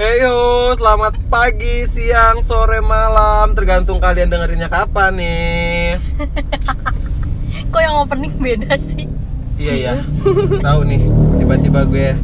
[0.00, 3.52] Heyo, selamat pagi, siang, sore, malam.
[3.52, 6.00] Tergantung kalian dengerinnya kapan nih.
[7.68, 9.04] Kok yang opening beda sih?
[9.60, 9.94] Iya ya,
[10.64, 11.04] tahu nih
[11.36, 12.16] Tiba-tiba gue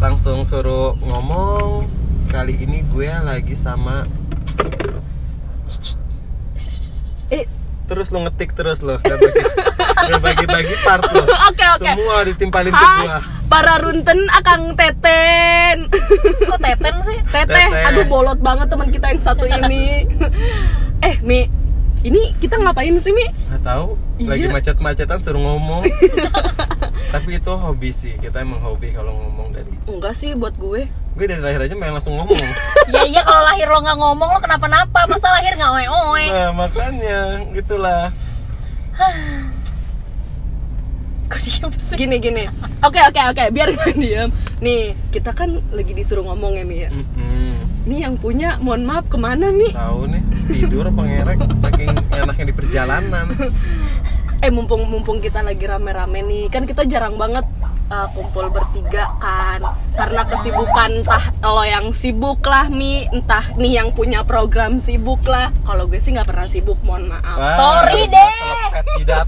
[0.00, 1.92] langsung suruh ngomong.
[2.32, 4.08] Kali ini gue lagi sama
[7.28, 7.44] Eh,
[7.90, 9.42] Terus lo ngetik terus lo Gak bagi-
[10.10, 11.82] gak bagi-bagi part lo Oke, oke.
[11.82, 13.18] Semua ditimpalin ke gua
[13.50, 15.90] para runten akang teten.
[16.48, 17.18] Kok teten sih?
[17.26, 17.82] Teteh, Teteh.
[17.84, 20.06] aduh bolot banget teman kita yang satu ini.
[21.02, 21.50] eh, Mi,
[22.00, 23.28] ini kita ngapain sih, Mi?
[23.46, 23.96] Gak tahu.
[24.20, 24.52] Lagi Iya.
[24.52, 25.84] macet-macetan suruh ngomong.
[27.14, 30.88] Tapi itu hobi sih, kita emang hobi kalau ngomong dari Enggak sih buat gue.
[30.88, 32.36] Gue dari lahir aja main langsung ngomong.
[32.90, 35.06] Ya iya kalau lahir lo nggak ngomong lo kenapa-napa?
[35.06, 36.26] Masa lahir nggak oe-oe?
[36.26, 37.18] Nah makanya
[37.54, 38.10] gitulah
[41.30, 41.94] Kok diem sih?
[41.94, 42.44] Gini gini.
[42.82, 44.34] Oke oke oke, biar gak diam.
[44.58, 46.90] Nih, kita kan lagi disuruh ngomong ya, Mi ya.
[46.90, 47.54] Mm-mm.
[47.86, 49.70] Nih yang punya, mohon maaf ke mana Mi?
[49.70, 53.26] Tahu nih tidur apa ngerek saking enaknya di perjalanan
[54.44, 57.44] Eh mumpung mumpung kita lagi rame-rame nih, kan kita jarang banget
[57.90, 59.60] uh, kumpul bertiga kan,
[59.92, 65.50] karena kesibukan entah lo yang sibuk lah mi, entah nih yang punya program sibuk lah.
[65.66, 67.36] Kalau gue sih nggak pernah sibuk, mohon maaf.
[67.36, 68.32] Wah, Sorry deh.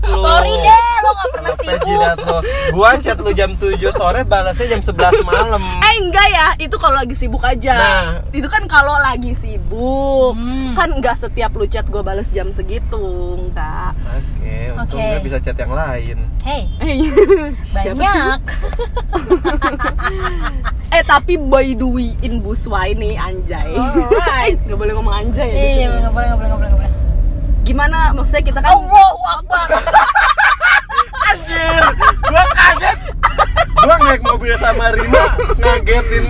[0.03, 2.39] Sorry deh lo nggak pernah Selepet sibuk jidat lu.
[2.73, 6.97] Gua chat lu jam 7 sore balasnya jam 11 malam Eh enggak ya, itu kalau
[6.97, 7.75] lagi sibuk aja.
[7.75, 8.07] Nah.
[8.31, 10.73] Itu kan kalau lagi sibuk, Hmm.
[10.79, 13.03] kan nggak setiap lu chat gue bales jam segitu,
[13.37, 13.93] enggak.
[14.07, 15.11] Oke, untung Oke.
[15.11, 16.63] gue bisa chat yang lain Hey
[17.73, 18.41] siapa banyak
[20.93, 23.73] Eh tapi by the way in Busway nih anjay.
[23.73, 24.57] Alright.
[24.67, 25.57] Gak boleh ngomong anjay ya.
[25.57, 25.99] Iya sini.
[25.99, 26.91] nggak boleh nggak boleh nggak boleh nggak boleh
[27.63, 29.67] Gimana maksudnya kita kan Allahu Akbar
[31.25, 31.83] Anjir,
[32.21, 32.97] gua kaget
[33.79, 35.23] Gua naik mobil sama Rima
[35.57, 36.25] ngagetin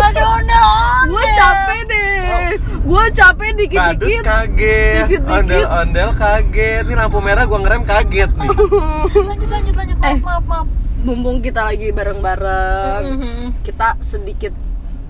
[0.00, 0.64] Aduh no
[1.04, 2.48] gue capek deh.
[2.80, 4.22] Gue capek Badut dikit-dikit.
[4.22, 5.28] kaget, Dikit-dikit.
[5.28, 8.48] ondel-ondel kaget Ini lampu merah gua ngerem kaget nih
[9.12, 10.16] Lanjut lanjut lanjut maaf Eh.
[10.22, 10.66] maaf maaf
[11.04, 13.60] Mumpung kita lagi bareng-bareng, Mhm.
[13.60, 14.56] kita sedikit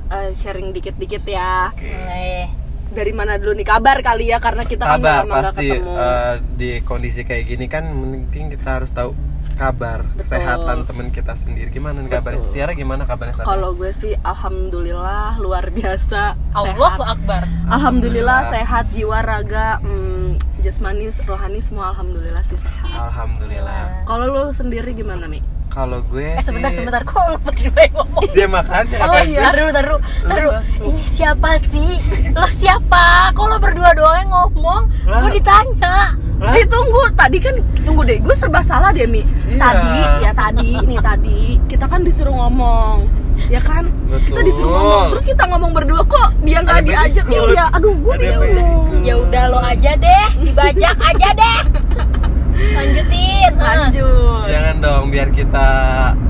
[0.06, 1.70] eh, sharing dikit-dikit ya.
[1.74, 2.46] Eh,
[2.86, 5.92] Dari mana dulu nih kabar kali ya karena kita kan Kabar lama gak pasti ketemu.
[5.92, 9.18] eh, di kondisi kayak gini kan mungkin kita harus tahu
[9.52, 10.18] kabar Betul.
[10.20, 12.50] kesehatan temen kita sendiri gimana nih Betul.
[12.50, 17.18] Tiara gimana kabarnya saat Kalau gue sih alhamdulillah luar biasa Allahu sehat.
[17.18, 18.40] Akbar Alhamdulillah Alhamdulillah.
[18.52, 20.26] sehat jiwa raga hmm,
[20.60, 22.94] jasmani rohani semua alhamdulillah sih sehat.
[23.10, 25.42] Alhamdulillah Kalau lu sendiri gimana Mi?
[25.66, 29.18] Kalau gue Eh sebentar sih- sebentar kok lo berdua yang ngomong dia makanya Oh kata
[29.24, 30.50] iya, tar dulu, tar dulu, tar dulu.
[30.52, 30.84] masuk.
[30.86, 31.92] Ini siapa sih?
[32.30, 33.04] Lo siapa?
[33.30, 34.82] Kok lo berdua doang yang ngomong?
[35.04, 35.18] Lah.
[35.20, 35.96] Gue ditanya.
[36.36, 36.52] Hah?
[36.52, 39.22] Eh tunggu, tadi kan tunggu deh, gue serba salah deh Mi.
[39.46, 39.56] Iya.
[39.56, 43.06] Tadi ya tadi, nih tadi kita kan disuruh ngomong,
[43.46, 43.86] ya kan?
[44.20, 44.42] Kita Betul.
[44.44, 48.66] disuruh ngomong, terus kita ngomong berdua kok dia nggak diajak ya aduh gue yang udah.
[49.00, 51.58] Ya udah lo aja deh, dibajak aja deh.
[52.54, 53.52] Lanjutin.
[53.54, 54.46] Lanjut.
[54.50, 55.68] jangan dong biar kita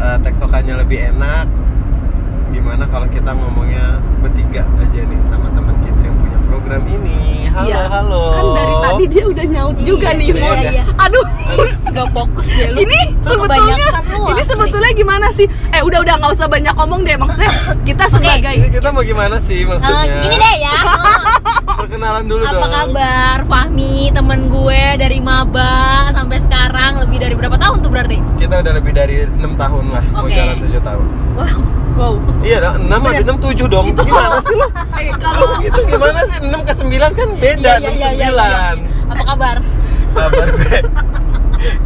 [0.01, 1.47] eh, tektokannya lebih enak
[2.55, 6.14] gimana kalau kita ngomongnya bertiga aja nih sama teman kita yang
[6.65, 7.17] program ini
[7.53, 7.83] halo Iya.
[7.87, 10.59] halo Kan dari tadi dia udah nyaut Iya, juga nih, iya, Mon.
[10.65, 10.85] iya.
[10.99, 11.27] Aduh.
[11.87, 12.77] Gak fokus deh lo.
[12.81, 13.89] ini sebetulnya lu,
[14.27, 17.53] ini sebetulnya gimana sih eh udah udah nggak usah banyak ngomong deh maksudnya
[17.85, 20.73] kita sebagai ini kita mau gimana sih maksudnya gini deh ya.
[20.75, 20.95] Ha.
[21.79, 25.75] perkenalan dulu Apa dong kabar Fahmi temen gue dari maba
[26.11, 28.19] sampai sekarang lebih dari berapa tahun tuh berarti?
[28.35, 30.33] kita udah lebih dari enam tahun lah mau Oke.
[30.33, 31.59] jalan tujuh tahun Wow.
[31.95, 33.11] wow iya dong enam Bener.
[33.13, 36.75] habis enam tujuh dong Itu gimana sih lo eh, kalau itu gimana sih enam ke
[36.79, 38.77] sembilan kan beda Iya, iya, iya, iya, sembilan.
[39.11, 39.57] Apa kabar?
[40.15, 40.79] kabar gue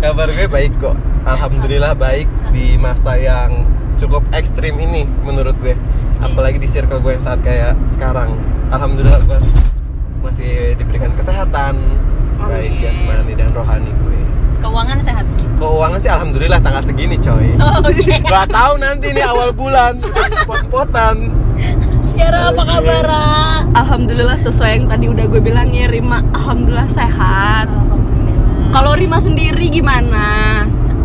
[0.04, 0.96] kabar gue baik kok.
[1.24, 3.64] Alhamdulillah baik di masa yang
[3.96, 5.72] cukup ekstrim ini menurut gue.
[6.20, 8.36] Apalagi di circle gue yang saat kayak sekarang.
[8.68, 9.40] Alhamdulillah gue
[10.20, 11.80] masih diberikan kesehatan
[12.36, 12.84] baik Amin.
[12.84, 14.20] jasmani dan rohani gue.
[14.60, 15.24] Keuangan sehat.
[15.58, 17.56] keuangan sih alhamdulillah tanggal segini coy.
[17.56, 18.04] Oh, Oke.
[18.20, 19.96] Gak tahu nanti nih awal bulan.
[20.50, 21.32] Pot-potan
[22.18, 23.06] Kiara apa kabar?
[23.70, 28.74] Alhamdulillah sesuai yang tadi udah gue bilang ya Rima alhamdulillah sehat Alhamdulillah.
[28.74, 30.26] kalau Rima sendiri gimana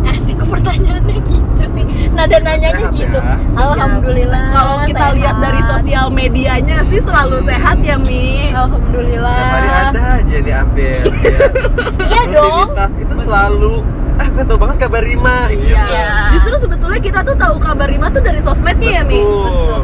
[0.04, 1.80] Asik pertanyaannya gitu sih.
[2.12, 3.16] Nada nanyanya Sehat gitu.
[3.16, 3.40] ya?
[3.56, 4.52] Alhamdulillah.
[4.52, 5.16] kalau kita sehat.
[5.16, 9.38] lihat dari sosial medianya sih selalu sehat ya Mi Alhamdulillah.
[9.48, 11.38] Hari ada aja nih update ya.
[12.10, 12.68] Iya dong.
[13.00, 13.74] Itu selalu
[14.14, 15.36] ah gue tau banget kabar Rima.
[15.50, 16.30] Iya.
[16.30, 19.80] justru sebetulnya kita tuh tahu kabar Rima tuh dari sosmednya ya Mi Betul.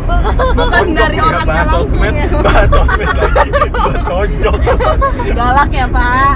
[0.54, 2.26] Bukan Tonjok dari ya, orangnya bahas langsung sosmed, ya.
[2.42, 3.50] bahas sosmed lagi.
[3.70, 4.56] Gua tonjok.
[5.34, 6.34] galak ya Pak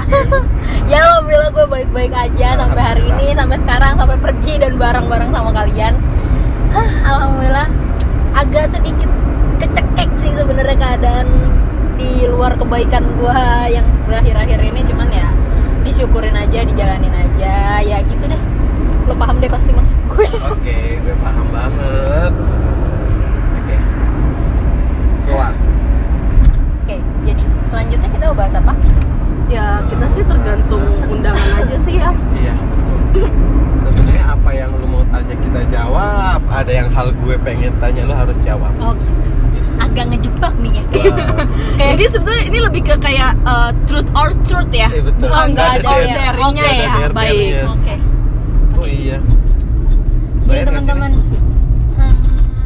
[0.85, 5.49] Ya alhamdulillah gue baik-baik aja sampai hari ini, sampai sekarang, sampai pergi dan bareng-bareng sama
[5.49, 5.97] kalian.
[6.75, 7.67] Hah, alhamdulillah
[8.35, 9.09] agak sedikit
[9.57, 11.27] kecekek sih sebenarnya keadaan
[11.95, 15.27] di luar kebaikan gua yang berakhir-akhir ini cuman ya
[15.95, 18.41] disyukurin aja dijalanin aja ya gitu deh
[19.07, 22.33] lo paham deh pasti maksud gue Oke, gue paham banget.
[23.55, 23.75] Oke.
[25.23, 25.55] Soal.
[26.83, 28.75] oke jadi selanjutnya kita mau bahas apa
[29.47, 32.55] ya kita sih tergantung undangan aja sih ya Iya.
[33.79, 36.43] Sebenarnya apa yang lu mau tanya kita jawab.
[36.51, 38.75] Ada yang hal gue pengen tanya lu harus jawab.
[38.83, 39.31] oh gitu
[39.95, 41.15] Agak ngejebak nih ya kayak
[41.77, 45.23] kayak jadi sebetulnya ini lebih ke kayak uh, truth or truth ya Eh, betul.
[45.23, 46.27] bukan Nggak nggak ada ada ya.
[46.67, 47.63] ya baik der-dernya.
[47.65, 47.95] oke
[48.75, 49.17] Oh iya.
[50.43, 52.15] jadi teman-teman hmm,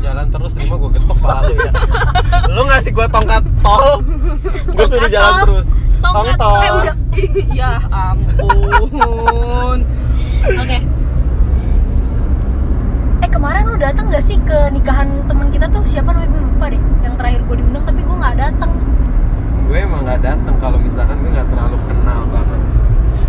[0.01, 1.71] jalan terus terima gue getok pala lu ya.
[2.57, 4.01] lu ngasih gue tongkat tol,
[4.67, 5.45] gue suruh Tongkat jalan tol.
[5.45, 5.65] terus.
[6.01, 6.49] Tongkat tol.
[6.49, 6.57] tol.
[6.59, 6.95] eh udah
[7.61, 9.77] ya ampun
[10.49, 10.77] oke
[13.29, 15.85] eh kemarin lu datang gak sih ke nikahan teman kita tuh?
[15.85, 16.33] Siapa namanya?
[16.33, 16.81] Gue lupa deh.
[17.05, 18.71] Yang terakhir gue diundang tapi gue nggak datang.
[19.69, 20.55] Gue emang nggak datang.
[20.57, 22.61] Kalau misalkan gue nggak terlalu kenal banget.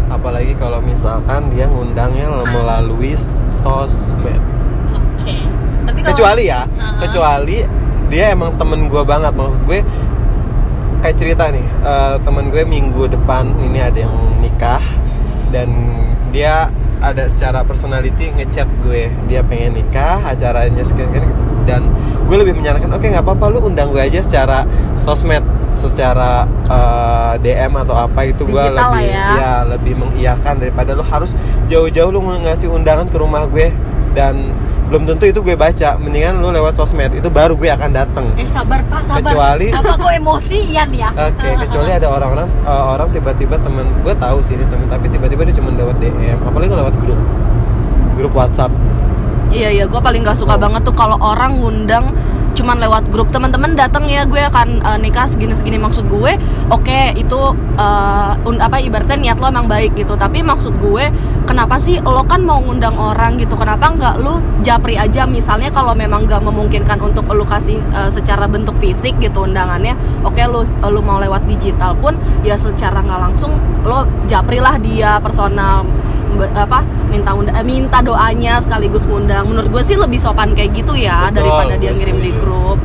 [0.09, 3.13] Apalagi kalau misalkan dia ngundangnya melalui
[3.61, 4.41] sosmed.
[4.97, 5.37] Oke.
[5.85, 6.65] Tapi kalau kecuali ya.
[6.65, 6.97] Ah.
[7.05, 7.57] kecuali
[8.09, 9.37] dia emang temen gue banget.
[9.37, 9.85] Maksud gue
[11.05, 11.67] kayak cerita nih.
[11.85, 14.81] Eh, temen gue minggu depan ini ada yang nikah.
[14.81, 15.53] Mhm.
[15.53, 15.69] dan
[16.33, 19.13] dia ada secara personality ngechat gue.
[19.27, 21.87] Dia pengen nikah acaranya sekian sekian dan
[22.27, 24.65] gue lebih menyarankan oke nggak apa-apa lu undang gue aja secara
[24.97, 25.45] sosmed
[25.79, 29.65] secara eh, DM atau apa itu gue lebih ya.
[29.65, 31.33] lebih mengiyakan daripada lu harus
[31.71, 33.73] jauh-jauh lu ngasih undangan ke rumah gue
[34.13, 34.53] dan
[34.91, 35.95] belum tentu itu gue baca.
[35.97, 39.23] Mendingan lu lewat sosmed itu baru gue akan datang eh sabar pak sabar.
[39.23, 41.11] Kecuali- apa gue emosian ya?
[41.15, 45.47] Oke, kecuali ada orang-orang eh, orang tiba-tiba temen gue tahu sih ini temen tapi tiba-tiba
[45.47, 47.21] dia cuma lewat DM, apalagi lewat grup.
[48.15, 48.73] Grup WhatsApp.
[49.51, 52.15] Iya iya, gue paling gak suka banget tuh kalau orang ngundang
[52.55, 56.37] cuman lewat grup teman-teman datang ya gue akan uh, nikah segini segini maksud gue
[56.71, 57.41] oke itu
[57.79, 60.15] uh, apa ibaratnya niat lo emang baik gitu.
[60.15, 61.09] Tapi maksud gue
[61.47, 63.55] kenapa sih lo kan mau ngundang orang gitu?
[63.57, 65.25] Kenapa nggak lu japri aja?
[65.25, 69.95] Misalnya kalau memang gak memungkinkan untuk lu kasih uh, secara bentuk fisik gitu undangannya
[70.27, 73.57] oke lu lu mau lewat digital pun ya secara nggak langsung
[73.87, 75.87] lo japri lah dia personal
[76.51, 79.47] apa minta unda eh, minta doanya sekaligus ngundang.
[79.47, 82.79] Menurut gue sih lebih sopan kayak gitu ya Betul, daripada dia ngirim di grup.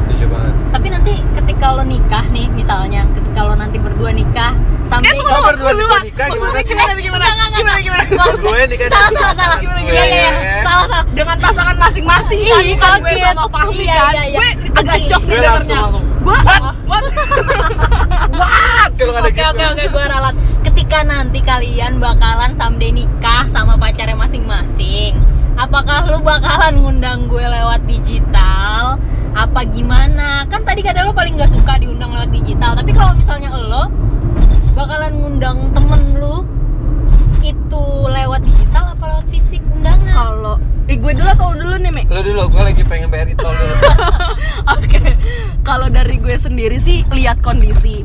[0.00, 0.54] Setuju banget.
[0.68, 4.52] tapi nanti ketika lo nikah nih misalnya ketika lo nanti berdua nikah
[4.84, 6.66] sampai tunggu, Lo berdua nikah, nikah gimana sih?
[6.68, 7.24] gimana gimana?
[7.54, 8.02] Gimana gimana?
[8.04, 10.28] Maksudnya- Gue nikah salah salah salah pasangan iya iya iya.
[10.28, 10.60] Gue.
[10.60, 11.02] salah salah.
[11.14, 12.40] Dengan pasangan masing-masing
[12.76, 14.12] kan gue sama Fahmi Iya, kan?
[14.12, 14.38] iya, iya.
[14.38, 15.78] gue agak shock nih Gue dengernya.
[15.88, 16.44] gue What?
[16.44, 16.76] what?
[16.84, 17.04] What?
[18.98, 19.44] Kalau ada Oke gitu.
[19.46, 19.84] oke oke.
[19.88, 20.33] Gue ralat.
[20.74, 25.14] Ketika nanti kalian bakalan someday nikah sama pacarnya masing-masing,
[25.54, 28.98] apakah lu bakalan ngundang gue lewat digital?
[29.38, 30.42] Apa gimana?
[30.50, 32.74] Kan tadi kata lo paling gak suka diundang lewat digital.
[32.74, 33.86] Tapi kalau misalnya lo
[34.74, 36.42] bakalan ngundang temen lu
[37.46, 40.10] itu lewat digital apa lewat fisik undangan?
[40.10, 40.58] kalau
[40.90, 42.10] eh, gue dulu atau lu dulu nih Mek?
[42.10, 43.74] Lo dulu, gue lagi pengen bayar itu dulu.
[44.74, 45.02] Oke,
[45.62, 48.02] kalau dari gue sendiri sih lihat kondisi.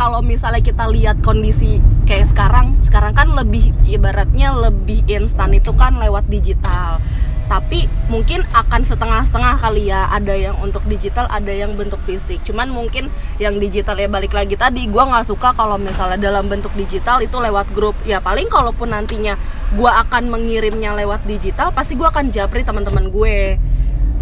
[0.00, 1.76] Kalau misalnya kita lihat kondisi
[2.08, 7.04] kayak sekarang, sekarang kan lebih ibaratnya lebih instan itu kan lewat digital.
[7.52, 12.40] Tapi mungkin akan setengah-setengah kali ya, ada yang untuk digital, ada yang bentuk fisik.
[12.48, 16.72] Cuman mungkin yang digital ya balik lagi tadi, gue nggak suka kalau misalnya dalam bentuk
[16.80, 17.92] digital itu lewat grup.
[18.08, 19.36] Ya paling kalaupun nantinya
[19.76, 23.60] gue akan mengirimnya lewat digital, pasti gue akan japri teman-teman gue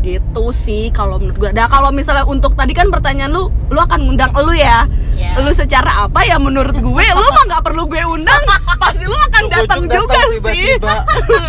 [0.00, 1.50] gitu sih kalau menurut gue.
[1.52, 4.86] Nah kalau misalnya untuk tadi kan pertanyaan lu, lu akan ngundang lu ya?
[5.18, 5.42] Iya.
[5.42, 7.04] Lu secara apa ya menurut gue?
[7.14, 8.42] Lu mah nggak perlu gue undang,
[8.82, 10.38] pasti lu akan datang juga sih.
[10.38, 10.94] tiba-tiba.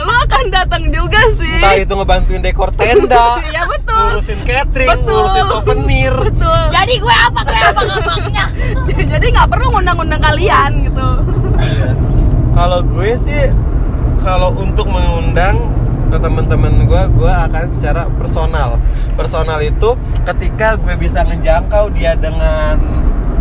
[0.06, 1.56] lu akan datang juga sih.
[1.62, 4.00] Entah itu ngebantuin dekor tenda, Iya betul.
[4.00, 5.14] ngurusin catering, Betul.
[5.14, 6.14] ngurusin souvenir.
[6.18, 6.62] Betul.
[6.74, 8.46] Jadi gue apa gue apa abangnya?
[9.14, 11.10] Jadi nggak perlu ngundang-undang kalian gitu.
[11.60, 11.90] Iya.
[12.58, 13.42] Kalau gue sih
[14.20, 15.56] kalau untuk mengundang
[16.10, 18.82] ke teman-teman gue, gue akan secara personal.
[19.14, 19.94] Personal itu
[20.26, 22.78] ketika gue bisa ngejangkau dia dengan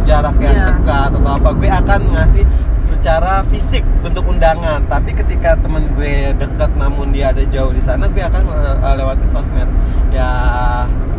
[0.05, 0.67] jarak yang Iya.
[0.73, 2.45] dekat atau apa, gue akan ngasih
[2.89, 4.85] secara fisik bentuk undangan.
[4.89, 9.29] Tapi ketika temen gue dekat namun dia ada jauh di sana, gue akan uh, lewatin
[9.29, 9.69] sosmed
[10.13, 10.29] ya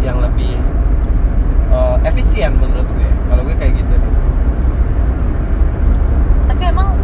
[0.01, 0.57] yang lebih
[1.73, 3.09] uh, efisien menurut gue.
[3.29, 3.95] Kalau gue kayak gitu.
[6.49, 6.97] Tapi emang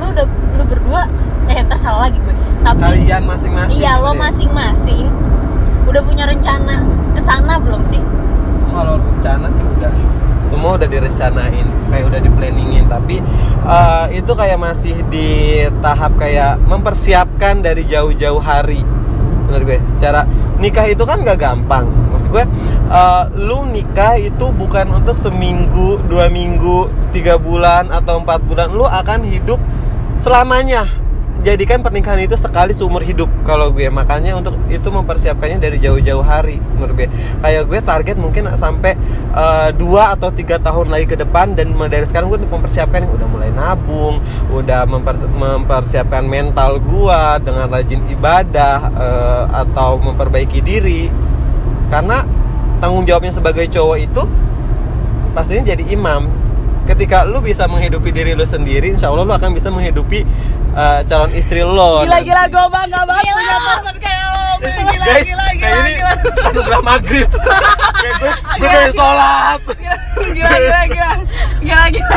[0.00, 0.26] lu udah
[0.58, 1.02] lu berdua
[1.50, 2.34] eh tersalah lagi gue.
[2.64, 3.76] Tapi Kalian masing-masing.
[3.78, 4.22] Iya lo gitu ya.
[4.28, 5.06] masing-masing
[5.84, 6.82] udah punya rencana
[7.14, 8.02] ke sana belum sih?
[8.74, 9.94] kalau rencana sih udah
[10.50, 13.22] semua udah direncanain kayak udah di planningin tapi
[13.64, 18.82] eh, itu kayak masih di tahap kayak mempersiapkan dari jauh-jauh hari
[19.46, 20.26] menurut gue secara
[20.58, 22.44] nikah itu kan nggak gampang maksud gue
[22.90, 28.70] eh, lu nikah itu bukan untuk seminggu, dua minggu, tiga bulan atau empat bulan.
[28.70, 29.58] Lu akan hidup
[30.24, 30.88] selamanya.
[31.44, 33.84] Jadikan pernikahan itu sekali seumur hidup kalau gue.
[33.92, 37.08] Makanya untuk itu mempersiapkannya dari jauh-jauh hari menurut gue.
[37.44, 38.96] Kayak gue target mungkin sampai
[39.36, 43.28] eh, dua atau tiga tahun lagi ke depan dan dari sekarang gue untuk mempersiapkan udah
[43.28, 44.24] mulai nabung
[44.56, 51.12] udah mempers- mempersiapkan mental gue dengan rajin ibadah eh, atau memperbaiki diri.
[51.92, 52.24] Karena
[52.80, 54.22] tanggung jawabnya sebagai cowok itu
[55.36, 56.43] pastinya jadi imam
[56.84, 60.22] ketika lu bisa menghidupi diri lu sendiri insya Allah lu akan bisa menghidupi
[60.72, 63.34] uh, calon istri lo Gila gila gue bangga banget Gila.
[63.34, 64.42] punya teman kayak lo.
[64.62, 64.70] Mi.
[64.70, 66.12] Gila guys gila kayak gila ini gila.
[66.44, 69.60] anugerah maghrib kayak gue gue kayak sholat
[70.14, 71.10] Gila gila gila.
[71.60, 72.16] Gila gila.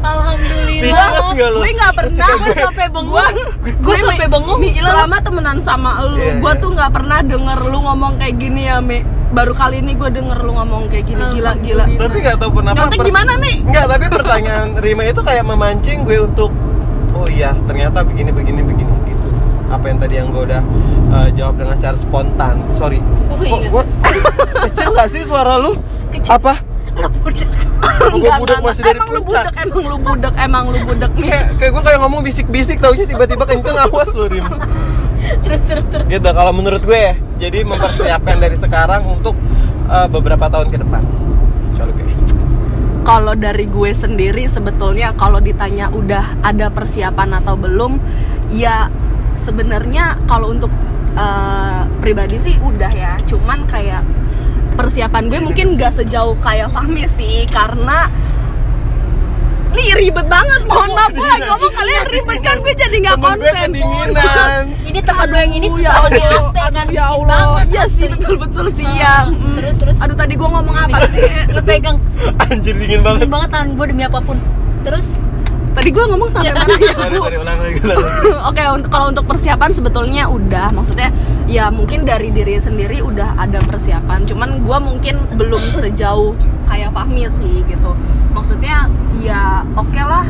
[0.00, 1.06] Alhamdulillah.
[1.52, 2.28] Gue nggak pernah.
[2.34, 3.12] Gue sampai bengong.
[3.12, 3.34] Gua-
[3.80, 4.60] Gue sampai bengong.
[4.66, 4.86] Gila.
[4.86, 6.60] selama temenan sama lu, Iya, gue iya.
[6.60, 9.00] tuh nggak pernah denger lu ngomong kayak gini ya, Mi.
[9.30, 11.84] Baru kali ini gue denger lu ngomong kayak gini, gila gila.
[11.86, 13.52] Tapi nggak tahu kenapa Nyontek per- gimana, Mi?
[13.62, 16.50] nggak tapi pertanyaan Rima itu kayak memancing gue untuk
[17.12, 19.28] oh iya ternyata begini begini begini gitu
[19.68, 20.62] apa yang tadi yang gue udah
[21.10, 23.68] uh, jawab dengan secara spontan sorry Oh, kok iya.
[23.68, 23.82] gue
[24.66, 25.78] kecil nggak sih suara lu
[26.10, 26.32] Kecil.
[26.32, 26.58] apa
[26.90, 27.46] Lu budak.
[27.46, 31.10] gue Enggak, budak enggak, masih dari emang lu budak, emang lu budak, emang lu budak,
[31.12, 31.22] Mi.
[31.24, 34.42] kayak kayak gue kayak ngomong bisik-bisik taunya tiba-tiba kenceng awas lu Rim
[35.44, 36.06] Terus terus terus.
[36.08, 39.36] gitu kalau menurut gue ya jadi mempersiapkan dari sekarang untuk
[39.88, 41.02] uh, beberapa tahun ke depan
[41.80, 42.12] kalau gue
[43.00, 47.96] Kalau dari gue sendiri sebetulnya kalau ditanya udah ada persiapan atau belum,
[48.52, 48.92] ya
[49.32, 50.68] sebenarnya kalau untuk
[51.16, 53.16] eh, pribadi sih udah ya.
[53.24, 54.04] Cuman kayak
[54.76, 58.06] persiapan gue mungkin gak sejauh kayak Fahmi sih karena
[59.70, 63.22] Li ribet banget, mohon maaf gue lagi ngomong kalian ribet kan gue jadi nggak Temen
[63.32, 66.10] gue konsen kedinginan Ini tempat gue yang ini Allah.
[66.10, 66.86] AC kan.
[66.90, 68.12] Ya dingin Allah banget, Iya sih asli.
[68.12, 69.54] betul-betul sih Ah, ya Mm.
[69.56, 69.96] terus, terus.
[69.98, 71.96] Aduh tadi gue ngomong apa sih Lu pegang
[72.42, 74.36] anjir dingin banget dingin banget tangan gue demi apa pun.
[74.82, 75.06] Terus
[75.70, 77.22] Tadi gue ngomong sampai mana ya Bu?
[78.50, 81.14] Oke, untuk kalau untuk persiapan sebetulnya udah, maksudnya
[81.46, 84.26] ya mungkin dari diri sendiri udah ada persiapan.
[84.26, 86.34] Cuman gua mungkin belum sejauh
[86.70, 87.90] kayak Fahmi sih gitu.
[88.30, 88.86] Maksudnya
[89.18, 89.42] ya
[89.74, 90.22] oke lah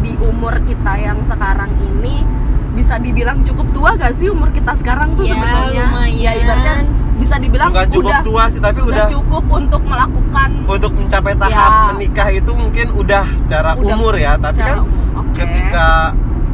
[0.00, 2.22] di umur kita yang sekarang ini
[2.70, 5.84] bisa dibilang cukup tua gak sih umur kita sekarang tuh Ya, sebetulnya?
[5.84, 6.16] lumayan.
[6.16, 6.76] Ya ibaratnya
[7.18, 11.34] bisa dibilang Bukan cukup udah tua sih, tapi sudah udah- cukup untuk melakukan untuk mencapai
[11.36, 11.82] tahap Ya.
[11.92, 15.34] menikah itu mungkin udah secara Udah umur ya tapi secara kan umur, oke.
[15.36, 15.88] ketika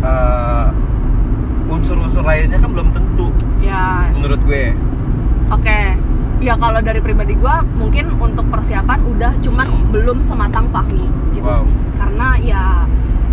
[0.03, 0.67] eh,
[1.69, 3.29] unsur-unsur lainnya kan belum tentu
[3.59, 4.75] ya menurut gue
[5.49, 5.95] Oke,
[6.37, 11.63] ya kalau dari pribadi gue mungkin untuk persiapan udah cuman belum sematang Fahmi gitu Wow.
[11.65, 11.73] sih.
[11.97, 12.65] Karena ya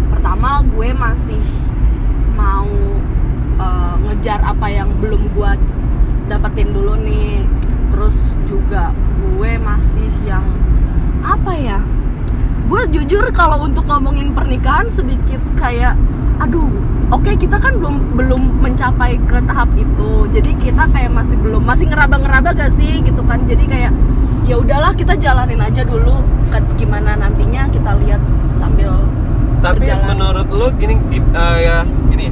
[0.10, 1.42] pertama gue masih
[2.34, 2.70] mau
[3.60, 5.52] eh, ngejar apa yang belum gue
[6.26, 7.44] dapetin dulu nih.
[7.92, 10.44] Terus juga gue masih yang
[11.22, 11.80] apa ya?
[12.66, 16.00] Gue jujur kalau untuk ngomongin pernikahan sedikit kayak
[16.40, 16.72] aduh
[17.14, 20.10] oke kita kan belum belum mencapai ke tahap itu.
[20.30, 23.46] Jadi kita kayak masih belum masih ngeraba-ngeraba gak sih gitu kan?
[23.46, 23.94] Jadi kayak
[24.44, 28.20] ya udahlah kita jalanin aja dulu kan gimana nantinya kita lihat
[28.52, 28.92] sambil
[29.58, 30.06] tapi berjalan.
[30.12, 31.78] menurut lo gini di- eh, ya
[32.10, 32.28] gini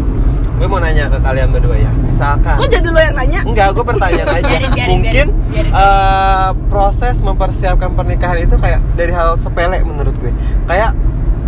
[0.51, 1.89] gue mau nanya ke kalian berdua ya.
[2.03, 3.39] Misalkan kok jadi lo yang nanya?
[3.41, 4.43] Enggak gue pertanyaan aja.
[4.43, 5.71] Biarin, biarin, mungkin biarin, biarin.
[5.73, 10.29] eh, proses mempersiapkan pernikahan itu kayak dari hal sepele menurut gue.
[10.65, 10.91] Kayak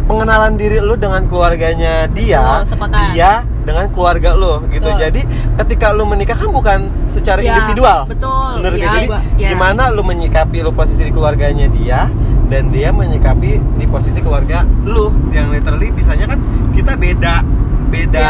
[0.04, 3.00] pengenalan diri lu dengan keluarganya dia Betul, sepakat.
[3.10, 3.32] dia
[3.64, 5.00] dengan keluarga lu gitu Betul.
[5.00, 5.22] jadi
[5.58, 9.50] ketika lu menikah kan bukan secara Ya, individual betul menurut Ya, jadi gua- ya.
[9.50, 12.12] gimana lu menyikapi lu posisi di keluarganya dia
[12.46, 16.40] dan dia menyikapi di posisi keluarga lu yang literally bisanya kan
[16.72, 17.40] kita beda
[17.90, 18.28] beda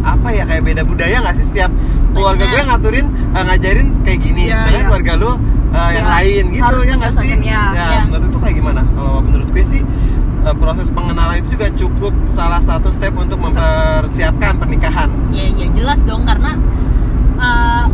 [0.00, 1.70] apa ya kayak beda budaya nggak sih setiap
[2.10, 4.86] keluarga gue ngaturin eh, ngajarin kayak gini Ya, sedangkan ya.
[4.86, 5.30] keluarga lu
[5.70, 7.62] eh, yang Ya, lain gitu harus ya nggak sih berdasarkan, ya.
[7.74, 8.00] Ya.
[8.06, 9.82] menurut tuh kayak gimana kalau menurut gue sih
[10.44, 16.02] eh, proses pengenalan itu juga cukup salah satu step untuk mempersiapkan pernikahan ya ya jelas
[16.02, 16.58] dong karena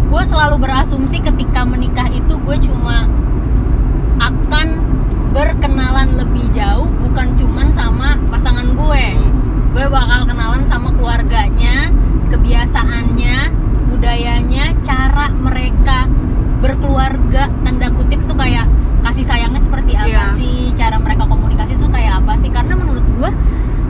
[0.08, 3.08] gue selalu berasumsi ketika menikah itu gue cuma
[4.20, 4.68] akan
[5.32, 9.30] berkenalan lebih jauh bukan cuman sama pasangan gue Hmm.
[9.72, 11.92] gue bakal kenalan sama keluarganya
[12.28, 13.36] kebiasaannya
[13.92, 16.08] budayanya cara mereka
[16.60, 18.68] berkeluarga tanda kutip tuh kayak
[19.02, 20.34] kasih sayangnya seperti apa yeah.
[20.34, 23.30] sih cara mereka komunikasi itu kayak apa sih karena menurut gue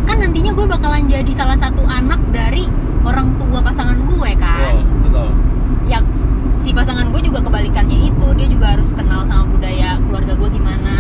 [0.09, 2.69] kan nantinya gue bakalan jadi salah satu anak dari
[3.05, 5.29] orang tua pasangan gue kan betul, betul.
[5.89, 6.01] ya
[6.59, 10.97] si pasangan gue juga kebalikannya itu dia juga harus kenal sama budaya keluarga gue gimana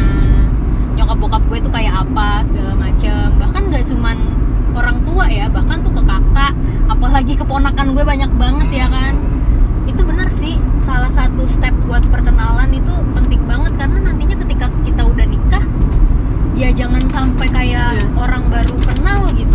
[0.96, 4.16] nyokap bokap gue itu kayak apa segala macem bahkan gak cuman
[4.76, 6.52] orang tua ya bahkan tuh ke kakak
[6.88, 9.14] apalagi keponakan gue banyak banget ya kan
[9.88, 15.02] itu benar sih salah satu step buat perkenalan itu penting banget karena nantinya ketika kita
[15.08, 15.64] udah nikah
[16.52, 18.20] ya jangan sampai kayak yeah.
[18.20, 19.47] orang baru kenal gitu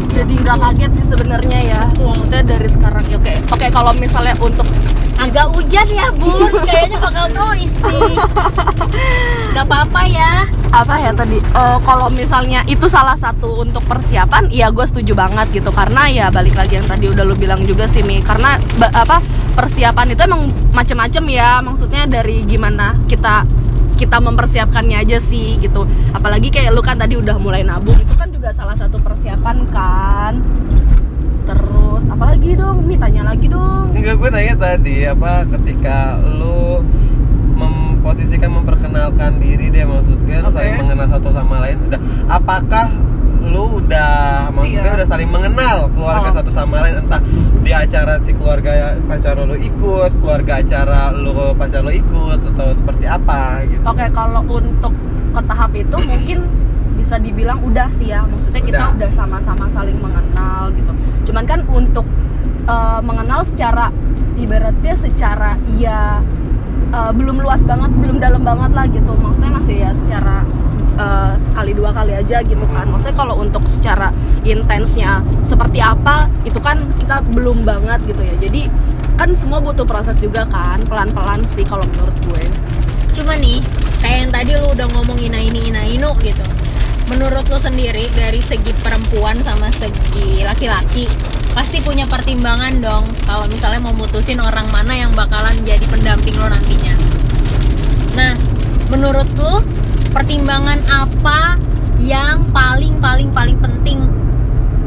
[0.43, 1.81] nggak kaget sih sebenarnya ya.
[2.03, 3.23] Maksudnya dari sekarang ya oke.
[3.23, 3.37] Okay.
[3.47, 4.67] oke okay, kalau misalnya untuk
[5.15, 6.51] agak hujan ya bun.
[6.67, 8.15] Kayaknya bakal noise nih.
[9.55, 10.31] Nggak apa-apa ya.
[10.73, 11.39] Apa ya tadi?
[11.55, 15.71] Uh, kalau misalnya itu salah satu untuk persiapan ya gue setuju banget gitu.
[15.71, 18.19] Karena ya balik lagi yang tadi udah lo bilang juga sih mi.
[18.19, 18.59] Karena
[18.91, 19.23] apa
[19.55, 21.63] persiapan itu emang macem-macem ya.
[21.63, 23.47] Maksudnya dari gimana kita
[23.95, 25.85] kita mempersiapkannya aja sih gitu.
[26.11, 30.33] Apalagi kayak lu kan tadi udah mulai nabung itu kan juga salah satu persiapan kan.
[31.43, 32.87] Terus apalagi dong?
[32.87, 33.93] Mi tanya lagi dong.
[33.93, 36.83] Enggak gue nanya tadi apa ketika lu
[37.53, 40.57] memposisikan memperkenalkan diri deh maksud gue lu Oke.
[40.57, 42.89] saling mengenal satu sama lain udah apakah
[43.43, 44.97] lu udah maksudnya Iya.
[44.97, 46.35] udah saling mengenal keluarga Oh.
[46.35, 47.19] satu sama lain entah
[47.59, 48.71] di acara si keluarga
[49.03, 54.41] pacar lu ikut keluarga acara lu pacar lu ikut atau seperti apa gitu Oke, kalau
[54.45, 54.93] untuk
[55.29, 56.39] ke tahap itu mungkin
[56.93, 58.23] bisa dibilang udah sih ya.
[58.23, 58.95] Maksudnya kita Udah.
[58.95, 60.91] udah sama-sama saling mengenal gitu.
[61.25, 62.05] Cuman kan untuk
[62.63, 63.91] eh, mengenal secara
[64.35, 66.23] ibaratnya secara ya
[66.89, 69.11] eh, belum luas banget, belum dalam banget lah gitu.
[69.11, 70.47] Maksudnya masih ya secara
[70.97, 72.85] eh, sekali dua kali aja gitu kan.
[72.89, 74.09] Maksudnya kalau untuk secara
[74.45, 78.35] intensnya seperti apa itu kan kita belum banget gitu ya.
[78.37, 78.67] Jadi
[79.13, 82.43] kan semua butuh proses juga kan, pelan-pelan sih kalau menurut gue.
[83.13, 83.61] cuma nih
[84.01, 86.41] kayak yang tadi lu udah ngomong ina ini ina inu gitu
[87.13, 91.05] menurut lu sendiri dari segi perempuan sama segi laki-laki
[91.53, 96.49] pasti punya pertimbangan dong kalau misalnya mau mutusin orang mana yang bakalan jadi pendamping lo
[96.49, 96.97] nantinya
[98.17, 98.33] nah
[98.89, 99.61] menurut lu
[100.13, 101.57] pertimbangan apa
[101.97, 103.97] yang paling paling paling penting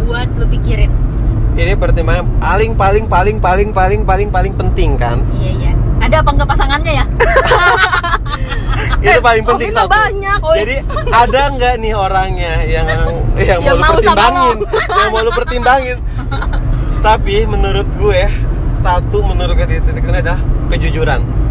[0.06, 0.88] buat lu pikirin?
[1.58, 5.18] Ini pertimbangan paling paling paling paling paling paling paling penting kan?
[5.34, 5.72] Iya iya.
[5.98, 7.04] Ada apa enggak pasangannya ya?
[9.02, 9.90] Itu paling penting Oke, satu.
[9.90, 10.38] banyak.
[10.46, 10.76] Oh, jadi
[11.10, 14.56] ada nggak nih orangnya yang yang, Yang mau mau lu pertimbangin?
[15.00, 15.98] Yang mau lu pertimbangin?
[17.02, 18.22] Tapi menurut gue
[18.78, 20.38] satu menurut gue di titik ini adalah
[20.70, 21.45] kejujuran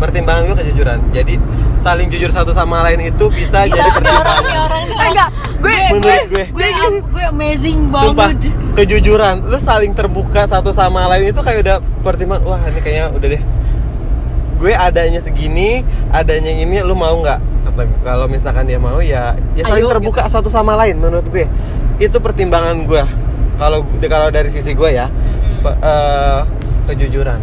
[0.00, 0.98] pertimbangan gue kejujuran.
[1.12, 1.34] Jadi
[1.78, 4.42] saling jujur satu sama lain itu bisa Gila, jadi orang pertimbangan.
[4.42, 4.90] nih orang nih.
[4.90, 5.10] Eh, orang.
[5.12, 5.28] enggak,
[5.60, 6.44] gue Menurut gue.
[6.50, 6.68] gue
[7.06, 8.38] gue amazing Sumpah banget
[8.74, 9.34] kejujuran.
[9.44, 13.42] Lu saling terbuka satu sama lain itu kayak udah pertimbangan wah ini kayaknya udah deh.
[14.56, 17.40] Gue adanya segini adanya ini lu mau nggak?
[18.02, 21.44] Kalau misalkan dia mau ya ya saling Ayo, terbuka satu sama lain menurut gue.
[21.96, 23.04] Itu pertimbangan gue.
[23.56, 25.12] Kalau kalau dari sisi gue ya
[25.60, 26.40] pe- eh,
[26.88, 27.36] kejujuran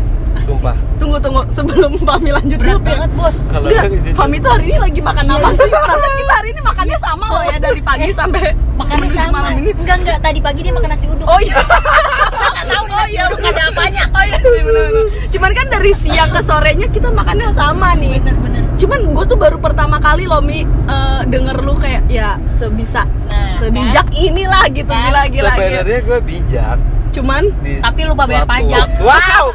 [0.47, 2.89] sumpah tunggu tunggu sebelum Fami lanjut berat dulu, Pi.
[2.89, 4.15] banget bos kejujuran.
[4.15, 5.36] Fami tuh hari ini lagi makan Iya.
[5.36, 5.67] apa sih?
[5.69, 9.31] Perasaan kita hari ini makannya sama loh ya dari pagi Eh, sampai makannya menuju sama
[9.33, 9.71] malam ini.
[9.75, 11.55] enggak enggak tadi pagi dia makan nasi uduk Oh iya.
[11.57, 15.05] kita nggak tahu nih nasi iya, uduk ada apanya Oh iya sih benar-benar.
[15.27, 18.15] Cuman kan dari siang ke sorenya kita makannya sama nih.
[18.17, 23.03] bener-bener Cuman gue tuh baru pertama kali loh Mi eh, denger lu kayak ya sebisa
[23.27, 25.03] Nah, sebijak inilah gitu Kan?
[25.03, 25.27] gila gila.
[25.27, 25.51] gila.
[25.51, 26.77] sebenarnya gue bijak
[27.17, 28.88] Cuman di Tapi lupa bayar suatu- pajak.
[29.10, 29.45] wow!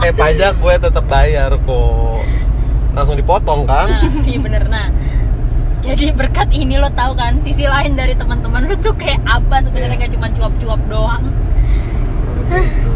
[0.00, 2.22] Eh pajak gue tetap bayar kok.
[2.94, 3.90] Langsung dipotong kan?
[3.90, 4.62] Nah iya bener.
[4.66, 4.86] Nah
[5.80, 9.96] jadi berkat ini lo tahu kan sisi lain dari teman-teman lo tuh kayak apa sebenarnya?
[9.96, 10.02] Iya.
[10.06, 11.24] gak cuma cuap-cuap doang.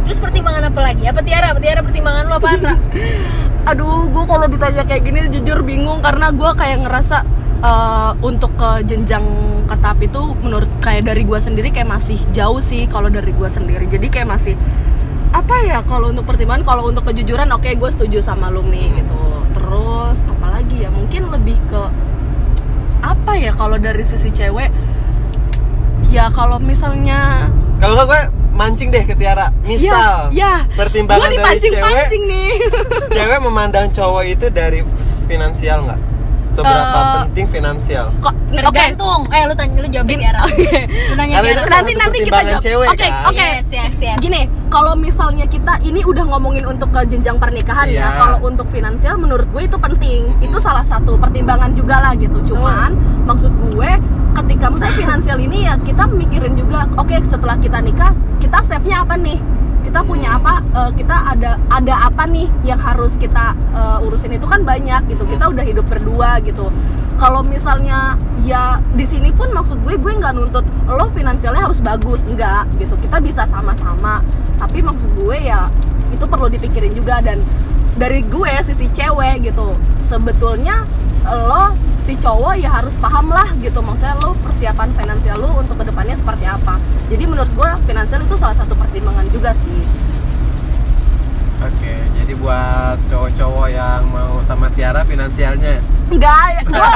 [0.05, 1.03] Terus pertimbangan apa lagi?
[1.07, 1.51] Apa tiara?
[1.51, 2.75] Apa tiara pertimbangan lo Ra?
[3.71, 7.25] aduh gue kalau ditanya kayak gini jujur bingung karena gue kayak ngerasa
[7.65, 9.25] eh, untuk ke jenjang
[9.65, 13.49] ke tahap itu menurut kayak dari gue sendiri kayak masih jauh sih kalau dari gue
[13.49, 13.89] sendiri.
[13.89, 14.55] Jadi kayak masih
[15.35, 18.97] apa ya kalau untuk pertimbangan kalau untuk kejujuran oke gue setuju sama Lumi Hmm.
[19.01, 19.23] gitu.
[19.57, 21.83] Terus apalagi ya mungkin lebih ke
[23.05, 24.71] apa ya kalau dari sisi cewek
[26.09, 27.51] ya kalau misalnya
[27.83, 28.23] kalau gue
[28.55, 29.51] mancing deh ke Tiara.
[29.67, 32.51] Misal ya, ya pertimbangan dari dipancing-pancing nih.
[33.19, 34.87] cewek memandang cowok itu dari
[35.27, 36.14] finansial nggak
[36.55, 40.71] seberapa Eh, penting finansial kok tergantung eh lu tanya lu jawab Gini- tiara oke.
[40.87, 42.63] lu nanya Karena tiara itu nanti nanti kita jawab.
[42.63, 43.13] cewek, Oke, kan?
[43.27, 43.35] oke.
[43.37, 48.01] yes yes yes Gini, kalau misalnya kita ini udah ngomongin untuk ke jenjang pernikahan Iya.
[48.01, 50.23] ya, kalau untuk finansial menurut gue itu penting.
[50.25, 50.45] Mm-mm.
[50.45, 52.39] Itu salah satu pertimbangan juga lah gitu.
[52.47, 53.91] Cuman maksud gue
[54.35, 59.15] ketika misalnya finansial ini ya kita mikirin juga, oke setelah kita nikah, kita stepnya apa
[59.17, 59.39] nih?
[59.95, 60.59] Kita punya apa?
[60.75, 65.23] eh, kita ada ada apa nih yang harus kita eh, urusin itu kan banyak gitu.
[65.23, 66.75] Kita udah hidup berdua gitu.
[67.15, 72.27] Kalau misalnya ya di sini pun maksud gue gue nggak nuntut lo finansialnya harus bagus
[72.27, 72.99] enggak gitu.
[72.99, 74.19] Kita bisa sama-sama.
[74.59, 75.71] Tapi maksud gue ya
[76.11, 77.39] itu perlu dipikirin juga dan
[77.95, 79.79] dari gue sisi cewek gitu.
[80.03, 80.83] Sebetulnya
[81.25, 81.73] lo
[82.05, 83.81] si cowok ya harus paham lah gitu.
[83.81, 86.77] Maksudnya lo persiapan finansial lo untuk ke depannya seperti apa.
[87.09, 89.81] Jadi menurut gue finansial itu salah satu pertimbangan juga sih.
[91.65, 95.85] Oke jadi buat cowok-cowok yang mau sama Tiara finansialnya?
[96.09, 96.89] Enggak ya gue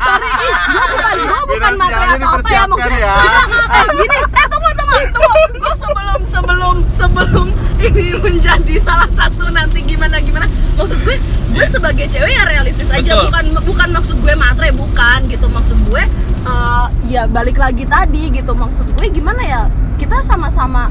[0.00, 2.98] sorry ih gue bukan gue bukan materi atau apa ya maksudnya?
[3.04, 3.16] ya.
[3.76, 5.42] eh gini eh tunggu tunggu tunggu.
[5.60, 6.05] Gue sebelum
[7.78, 11.16] ini menjadi salah satu nanti gimana gimana maksud gue
[11.50, 13.24] gue sebagai cewek ya realistis aja Betul.
[13.26, 16.02] bukan bukan maksud gue matre bukan gitu maksud gue
[16.42, 19.62] eh, ya balik lagi tadi gitu maksud gue gimana ya
[19.96, 20.88] kita sama-sama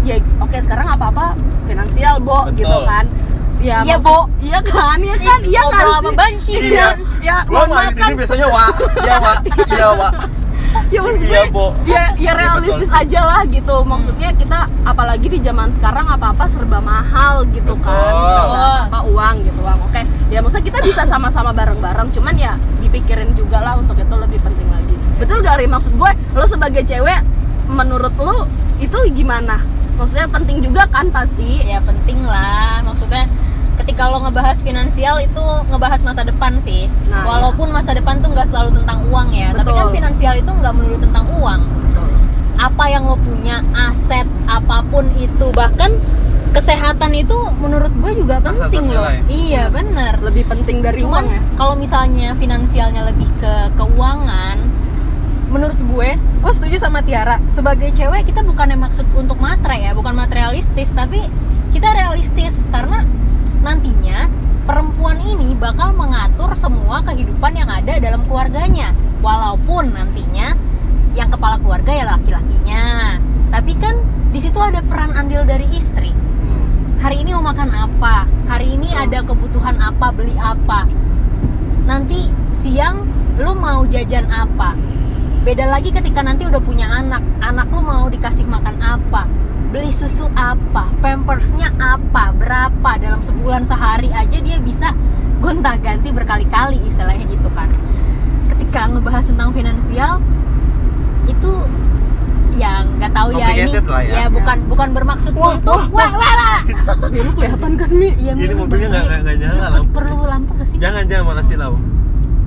[0.00, 1.26] ya oke sekarang apa apa
[1.64, 2.56] finansial bo Betul.
[2.56, 3.04] gitu kan
[3.58, 4.18] ya Iya, maksud- Bo.
[4.38, 5.98] iya kan iya kan Ih, iya kan ngobrol sih?
[5.98, 7.04] sama banci nih, iya Bo.
[7.18, 8.64] ya Gua mohon mah maaf di kan sini biasanya wa,
[9.02, 9.34] iya wa, iya wa.
[9.58, 10.06] ya maksud Iya, gue Bo.
[10.06, 10.37] ya ya
[12.18, 13.00] Iya, realistis betul.
[13.04, 13.76] aja lah gitu.
[13.84, 18.12] Maksudnya kita apalagi di zaman sekarang apa apa serba mahal gitu kan.
[18.12, 18.34] Betul.
[18.34, 19.78] serba apa uang gitu uang.
[19.88, 22.08] Oke ya maksudnya kita bisa sama-sama bareng-bareng.
[22.12, 24.94] Cuman ya dipikirin juga lah untuk itu lebih penting lagi.
[25.18, 25.66] Betul gak Ri?
[25.66, 27.20] maksud gue lo sebagai cewek
[27.68, 28.46] menurut lo
[28.78, 29.60] itu gimana?
[29.98, 31.66] Maksudnya penting juga kan pasti.
[31.66, 32.80] Ya penting lah.
[32.86, 33.26] Maksudnya
[33.78, 36.90] ketika lo ngebahas finansial itu ngebahas masa depan sih.
[37.08, 39.78] Nah, walaupun masa depan tuh nggak selalu tentang uang ya tapi Betul.
[39.78, 41.60] kan finansial itu nggak melulu tentang uang.
[42.58, 45.94] Apa yang lo punya aset apa pun itu bahkan
[46.50, 49.06] kesehatan itu menurut gue juga penting loh.
[49.06, 49.18] Nilai.
[49.30, 50.18] iya bener.
[50.18, 51.40] Lebih penting dari cuman uang ya?
[51.54, 54.58] kalau misalnya finansialnya lebih ke keuangan
[55.48, 57.40] menurut gue gue setuju sama Tiara.
[57.48, 61.22] Sebagai cewek kita bukannya maksud untuk matre ya bukan materialistis tapi
[61.70, 62.54] kita realistis.
[62.72, 63.04] Karena
[63.62, 64.30] nantinya
[64.68, 68.92] perempuan ini bakal mengatur semua kehidupan yang ada dalam keluarganya.
[69.18, 70.54] Walaupun nantinya
[71.16, 73.16] yang kepala keluarga ya laki-lakinya.
[73.50, 73.98] Tapi kan
[74.30, 76.12] di situ ada peran andil dari istri.
[76.12, 77.00] Hmm.
[77.02, 78.28] hari ini mau makan apa?
[78.46, 80.14] Hari ini ada kebutuhan apa?
[80.14, 80.86] Beli apa?
[81.88, 83.08] Nanti siang
[83.40, 84.76] lu mau jajan apa?
[85.42, 87.24] Beda lagi ketika nanti udah punya anak.
[87.40, 94.08] Anak lu mau dikasih makan apa beli susu apa pampersnya apa berapa dalam sebulan sehari
[94.10, 94.96] aja dia bisa
[95.38, 97.68] gonta ganti berkali-kali istilahnya gitu kan
[98.48, 100.24] ketika ngebahas tentang finansial
[101.26, 101.52] itu
[102.56, 104.26] yang nggak tahu ya ini lah ya.
[104.26, 106.60] bukan bukan bermaksud Wah, untuk wah wah wah
[107.12, 109.92] Ini kelihatan kan Mi Iya, Ini mobilnya nggak- nggak- nyala lampu.
[109.94, 110.76] perlu lampu gak sih?
[110.76, 111.74] Jangan jangan malah silau.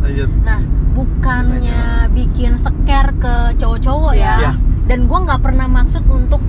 [0.03, 0.29] Lanjut.
[0.43, 0.59] Nah,
[0.91, 1.81] bukannya
[2.11, 4.33] bikin seker ke cowok-cowok ya.
[4.37, 4.51] Iya.
[4.83, 6.41] Dan gue nggak pernah maksud untuk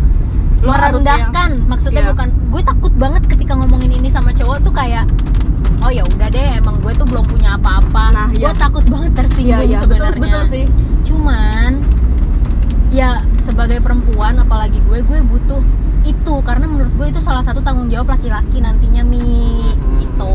[0.62, 1.50] Merendahkan.
[1.66, 2.10] Maksudnya Iya.
[2.14, 2.28] bukan.
[2.48, 5.04] Gue takut banget ketika ngomongin ini sama cowok tuh kayak,
[5.80, 8.04] oh ya udah deh, emang gue tuh belum punya apa-apa.
[8.12, 8.54] Nah, gue iya.
[8.54, 10.22] takut banget Iya tersinggung iya betul sebenarnya.
[10.22, 10.64] betul sih
[11.02, 11.70] Cuman,
[12.88, 15.62] ya sebagai perempuan, apalagi gue, gue butuh
[16.02, 19.98] itu karena menurut gue itu salah satu tanggung jawab laki-laki nantinya mi Hmm.
[19.98, 20.34] gitu.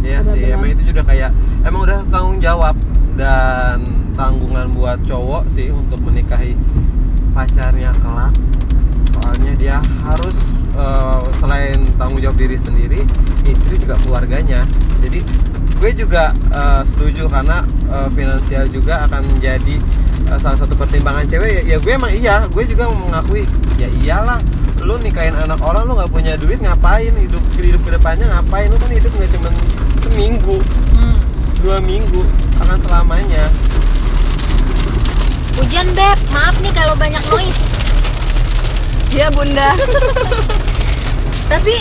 [0.00, 1.30] Iya sih, emang itu juga kayak
[1.62, 2.74] emang udah tanggung jawab
[3.14, 3.82] dan
[4.14, 6.56] tanggungan buat cowok sih untuk menikahi
[7.30, 8.34] pacarnya kelak.
[9.16, 10.36] Soalnya dia harus
[10.74, 13.00] eh, selain tanggung jawab diri sendiri,
[13.44, 14.62] istri juga keluarganya.
[15.02, 15.24] Jadi
[15.80, 19.76] gue juga eh, setuju karena eh, finansial juga akan menjadi
[20.30, 21.62] eh, salah satu pertimbangan cewek.
[21.64, 23.44] Ya, ya gue emang iya, gue juga mengakui
[23.76, 24.40] ya iyalah
[24.80, 28.80] lu nikahin anak orang lu nggak punya duit ngapain hidup hidup ke depannya ngapain lu
[28.80, 29.48] kan hidup nggak cuma
[30.00, 30.56] seminggu
[30.96, 31.16] Hmm.
[31.60, 32.24] dua minggu
[32.60, 33.44] akan selamanya
[35.60, 37.69] Hujan beb, maaf nih kalau banyak noise.
[39.10, 39.74] Iya bunda
[41.52, 41.74] Tapi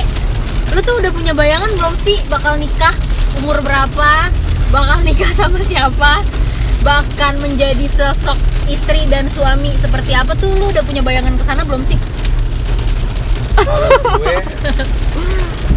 [0.70, 2.94] lu tuh udah punya bayangan belum sih bakal nikah
[3.38, 4.30] umur berapa?
[4.70, 6.22] Bakal nikah sama siapa?
[6.80, 11.62] Bahkan menjadi sosok istri dan suami seperti apa tuh lu udah punya bayangan ke sana
[11.64, 11.98] belum sih?
[13.60, 14.38] gue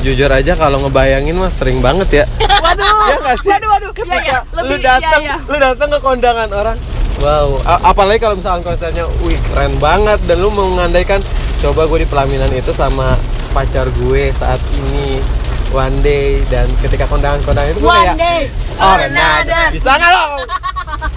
[0.03, 2.25] jujur aja kalau ngebayangin mah sering banget ya
[2.65, 4.39] Waduh ya nggak sih Waduh waduh ketika Iya, iya.
[4.53, 5.37] lu Lebih- datang iya, iya.
[5.45, 6.77] lu datang ke kondangan orang
[7.19, 11.19] wow A- apalagi kalau misalkan konsernya wih keren banget dan lu mau mengandaikan
[11.63, 13.15] coba gue di pelaminan itu sama
[13.51, 15.23] pacar gue saat ini
[15.71, 18.41] one day dan ketika kondangan-kondangan itu gue One kayak day.
[18.77, 19.65] Oh or another.
[19.71, 20.25] bisa nggak lo?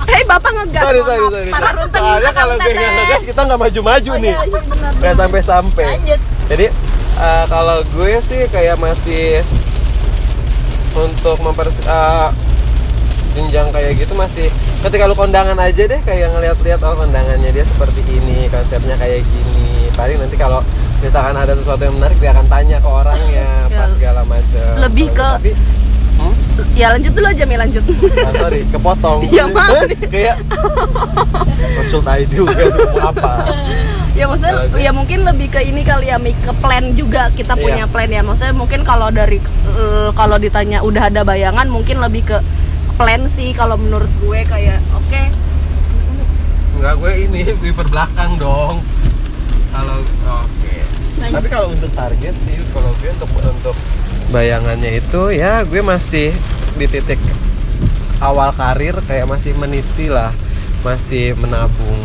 [0.06, 1.50] Hei bapak ngegas sorry sorry sorry.
[1.52, 4.32] Ruten soalnya kalau gue nggak ngegas kita nggak maju-maju Oh, nih.
[4.32, 5.86] iya, iya, benar, nggak sampai-sampai.
[5.92, 6.20] Lanjut.
[6.46, 6.66] jadi
[7.18, 9.42] eh, kalau gue sih kayak masih
[10.94, 12.30] untuk memper eh,
[13.36, 14.48] jenjang kayak gitu masih
[14.82, 19.67] ketika lu kondangan aja deh kayak ngeliat-liat oh kondangannya dia seperti ini konsepnya kayak gini
[19.91, 20.63] paling nanti kalau
[20.98, 23.78] misalkan ada sesuatu yang menarik dia akan tanya ke orangnya Ya.
[23.78, 25.52] pas segala macam Lebih ke- tapi
[26.15, 26.34] hmm?
[26.71, 27.84] Ya lanjut dulu aja Mi lanjut
[28.15, 29.84] Ah, sorry kepotong Iya, maaf.
[30.06, 30.36] kayak
[31.76, 33.32] consult ID juga semua apa
[34.13, 37.60] ya maksudnya ya mungkin lebih ke ini kali ya Mi ke plan juga kita Iya.
[37.60, 39.43] punya plan ya maksudnya mungkin kalau dari
[39.74, 42.38] eh, kalau ditanya udah ada bayangan mungkin lebih ke
[42.96, 45.46] plan sih kalau menurut gue kayak oke
[46.76, 48.84] Enggak gue ini wiper belakang dong.
[49.72, 50.04] Kalau
[50.44, 50.76] oke.
[51.18, 51.36] Lanjut.
[51.40, 53.76] Tapi kalau untuk target sih kalau gue untuk untuk
[54.30, 56.36] bayangannya itu ya gue masih
[56.76, 57.18] di titik
[58.20, 60.36] awal karir kayak masih meniti lah,
[60.84, 62.04] masih menabung.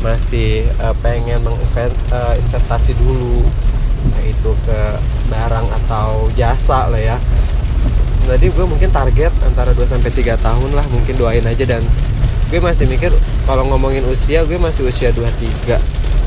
[0.00, 3.44] masih eh, pengen menginvestasi dulu
[4.16, 4.80] yaitu ke
[5.28, 7.20] barang atau jasa lah ya
[8.22, 11.82] tadi gue mungkin target antara 2 sampai 3 tahun lah mungkin doain aja dan
[12.46, 13.10] gue masih mikir
[13.44, 15.78] kalau ngomongin usia gue masih usia 23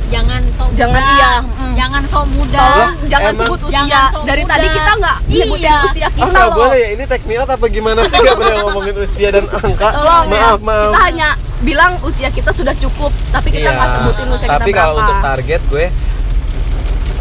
[0.05, 1.73] jangan sok Jangan, muda iya, mm.
[1.73, 3.73] jangan sok muda Tolong jangan emang- sebut usia.
[3.73, 4.53] Jangan sok Dari muda.
[4.53, 5.75] tadi kita nggak nyebutin Iya.
[5.83, 6.55] usia Ah kita nggak loh.
[6.55, 9.87] boleh ya ini take me out apa gimana sih nggak boleh ngomongin usia dan angka
[9.91, 10.53] Tolong maaf ya.
[10.59, 11.29] maaf Kita hanya
[11.59, 13.73] bilang usia kita sudah cukup, tapi kita Iya.
[13.73, 15.03] nggak sebutin usia tapi kita kalau berapa.
[15.03, 15.85] untuk target gue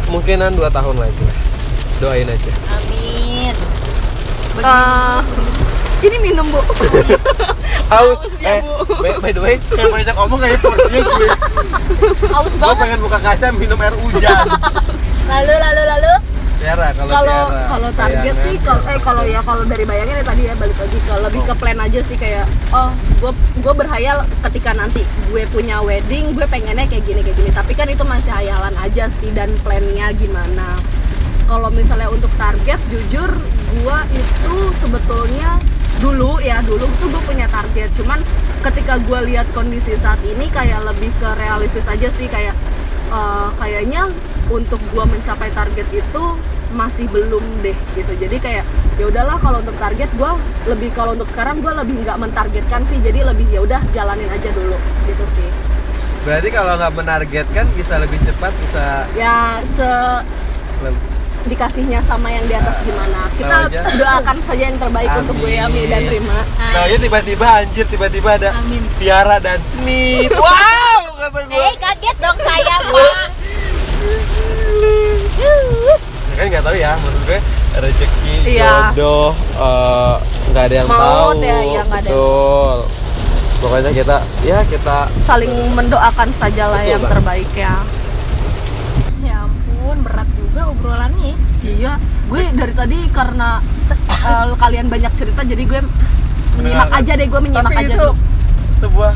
[0.05, 1.37] mungkinan 2 tahun lagi lah
[1.99, 3.12] doain aja amin
[4.55, 5.19] Eh,
[6.03, 6.61] ini minum bu.
[7.93, 8.85] Aus, ya, eh, Bu.
[8.95, 11.27] by, by the way, yang banyak ngomong kayak porsinya gue.
[12.27, 12.77] Haus Gue banget.
[12.79, 14.45] pengen buka kaca minum air hujan.
[15.23, 16.13] Lalu lalu lalu.
[16.57, 17.67] Tiara, kalau Kalau Tiara.
[17.67, 18.45] kalau target bayangan.
[18.45, 21.41] sih, kalau eh kalau ya kalau dari bayangin ya tadi ya balik lagi ke lebih
[21.43, 22.89] ke plan aja sih kayak oh
[23.19, 27.51] gue gue berhayal ketika nanti gue punya wedding gue pengennya kayak gini kayak gini.
[27.51, 30.79] Tapi kan itu masih hayalan aja sih dan plannya gimana
[31.53, 33.29] kalau misalnya untuk target jujur
[33.77, 35.61] gue itu sebetulnya
[36.01, 37.93] dulu ya dulu tuh gue punya target.
[37.93, 38.17] Cuman
[38.65, 42.57] ketika gue lihat kondisi saat ini kayak lebih ke realistis aja sih kayak
[43.13, 44.09] eh, kayaknya
[44.49, 46.23] untuk gue mencapai target itu
[46.73, 48.13] masih belum deh gitu.
[48.17, 48.65] Jadi kayak
[48.97, 50.31] ya udahlah kalau untuk target gue
[50.73, 52.97] lebih kalau untuk sekarang gue lebih nggak mentargetkan sih.
[52.97, 54.73] Jadi lebih ya udah jalanin aja dulu
[55.05, 55.45] gitu sih.
[56.25, 59.85] Berarti kalau nggak menargetkan bisa lebih cepat, bisa ya se
[61.43, 63.27] dikasihnya sama yang di atas gimana.
[63.33, 66.13] Kita doakan saja yang terbaik untuk gue ya Mi dan Amin.
[66.17, 68.81] Rima Nah, ya tiba-tiba anjir, tiba-tiba ada amin.
[68.97, 73.15] Tiara dan Cenit Wow, kata gue eh kaget dong saya pak.
[76.25, 77.39] Ya kan nggak tahu ya, menurut gue
[77.75, 78.89] rezeki, Iya.
[78.91, 80.15] jodoh, eh,
[80.49, 81.45] nggak ada yang Maut tahu.
[81.45, 82.09] ya, iya, nggak ada.
[82.09, 82.77] Betul.
[83.59, 87.11] Pokoknya kita, ya kita saling mendoakan sajalah Betul, yang Bang.
[87.15, 87.75] terbaik ya ya
[90.73, 91.93] obrolannya iya
[92.25, 93.61] gue dari tadi karena
[94.21, 95.81] eh, kalian banyak cerita jadi gue
[96.53, 96.99] menyimak Mendengarkan.
[96.99, 98.11] aja deh gue menyimak Tapi aja itu dulu
[98.75, 99.13] sebuah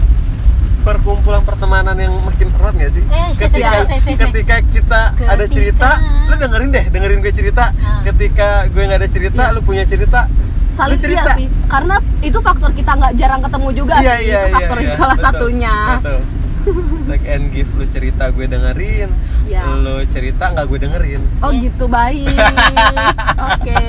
[0.79, 3.03] perkumpulan pertemanan yang makin erat gak sih?
[3.03, 5.89] Eh, ketika, se- se- se- ketika kita ada Ketika- cerita,
[6.25, 7.75] lu dengerin deh, dengerin gue cerita.
[7.75, 7.99] Ah.
[8.01, 9.51] Ketika gue nggak ada cerita, Iya.
[9.51, 10.31] lu punya cerita.
[10.69, 11.25] saling lu cerita.
[11.27, 14.53] iya sih karena itu faktor kita nggak jarang ketemu juga Iya, sih iya, itu iya,
[14.53, 14.93] faktor iya.
[14.93, 16.19] salah Betul, satunya Betul.
[17.09, 19.09] Take and give lu cerita gue dengerin,
[19.43, 19.61] Iya.
[19.77, 21.21] lu cerita nggak gue dengerin.
[21.39, 21.61] oh Iya.
[21.61, 22.27] gitu baik
[23.49, 23.83] oke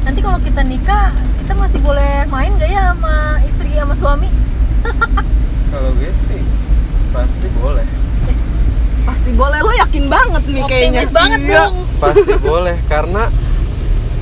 [0.00, 4.28] nanti kalau kita nikah kita masih boleh main gak ya sama istri sama suami
[5.70, 6.42] Kalau gue sih
[7.10, 7.86] pasti boleh,
[9.02, 11.54] pasti boleh lo yakin banget nih kayaknya optimis banget Iya.
[11.56, 13.22] dong pasti boleh karena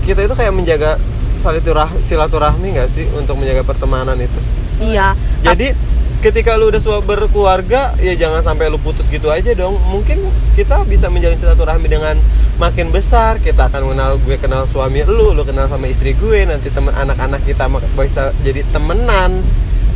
[0.03, 0.91] kita itu kayak menjaga
[1.37, 4.41] silaturah- silaturahmi nggak sih untuk menjaga pertemanan itu.
[4.83, 5.73] iya Jadi
[6.19, 9.79] ketika lu udah sua- berkeluarga ya jangan sampai lu putus gitu aja dong.
[9.85, 12.19] Mungkin kita bisa menjalin silaturahmi dengan
[12.57, 13.39] makin besar.
[13.39, 17.43] Kita akan kenal gue kenal suami lu, lu kenal sama istri gue, nanti teman anak-anak
[17.43, 19.43] kita bisa jadi temenan.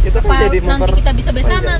[0.03, 1.79] Itu kan apa jadi nanti memper- kita bisa besanan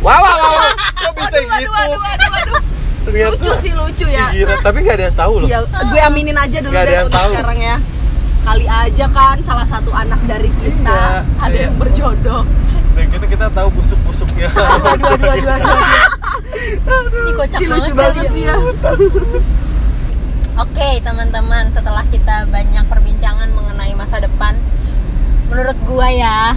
[0.00, 0.72] Wow, wow, wow, wow.
[1.02, 1.68] Kok bisa Aduh, gitu?
[1.68, 2.60] aduh, aduh, aduh, aduh.
[3.00, 4.56] Ternyata lucu sih lucu ya gila.
[4.60, 5.48] tapi nggak ada yang tahu loh.
[5.48, 7.30] Iya, gue aminin aja dulu Nggak ada yang tahu.
[7.32, 7.76] sekarang ya.
[8.40, 11.64] Kali aja kan salah satu anak dari kita Iya, ada iya.
[11.68, 12.42] yang berjodoh.
[12.96, 14.48] Dan kita kita tahu busuk-busuknya.
[14.90, 15.74] aduh aduh aduh aduh
[16.80, 18.30] aduh, ini kocak banget lucu banget ya.
[18.32, 18.56] sih ya.
[20.60, 24.52] Oke teman-teman setelah kita banyak perbincangan mengenai masa depan
[25.48, 26.52] Menurut gua ya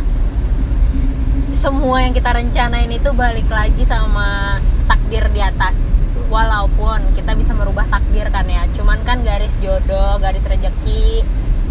[1.56, 4.60] Semua yang kita rencanain itu balik lagi sama
[4.91, 5.80] takdir di atas
[6.28, 11.24] Walaupun kita bisa merubah takdir kan ya Cuman kan garis jodoh, garis rejeki,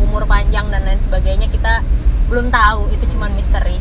[0.03, 1.81] umur panjang dan lain sebagainya Kita
[2.33, 3.77] belum tahu, itu cuman misteri.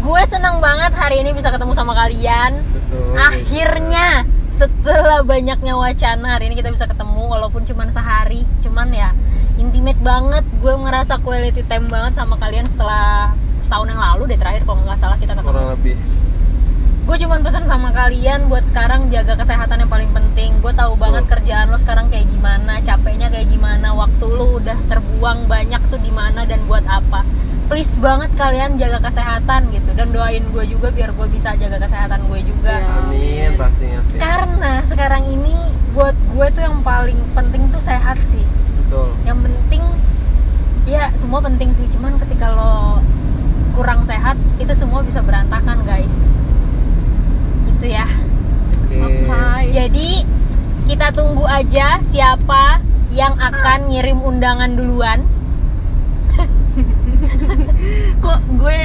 [0.00, 2.64] Gue senang banget hari ini bisa ketemu sama kalian.
[2.64, 3.14] Betul.
[3.14, 8.42] akhirnya setelah banyaknya wacana hari ini kita bisa ketemu walaupun cuman sehari.
[8.64, 9.14] Cuman ya
[9.60, 10.42] intimate banget.
[10.58, 14.98] Gue ngerasa quality time banget sama kalian setelah setahun yang lalu deh terakhir kalau nggak
[14.98, 15.54] salah kita ketemu.
[15.54, 15.96] Kurang lebih.
[17.10, 20.62] Gue cuman pesan sama kalian buat sekarang jaga kesehatan yang paling penting.
[20.62, 25.50] Gue tahu banget kerjaan lo sekarang kayak gimana capeknya kayak gimana waktu lo udah terbuang
[25.50, 27.26] banyak tuh di mana dan buat apa.
[27.66, 29.90] Please banget kalian jaga kesehatan gitu.
[29.98, 32.78] Dan doain gue juga biar gue bisa jaga kesehatan gue juga.
[32.78, 32.94] Iya.
[33.02, 34.18] Amin pastinya sih.
[34.22, 35.58] karena sekarang ini
[35.90, 38.46] buat gue tuh yang paling penting tuh sehat sih.
[38.86, 39.18] Betul.
[39.26, 39.82] yang penting
[40.86, 41.90] ya semua penting sih.
[41.90, 43.02] Cuman ketika lo
[43.74, 46.38] kurang sehat itu semua bisa berantakan guys
[47.80, 48.04] gitu ya.
[48.92, 49.24] Oke.
[49.24, 49.72] Oke.
[49.72, 50.08] jadi
[50.84, 55.24] kita tunggu aja siapa yang akan ngirim undangan duluan.
[58.24, 58.80] Kok gue?